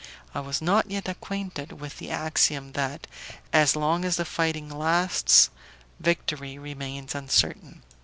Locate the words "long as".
3.75-4.15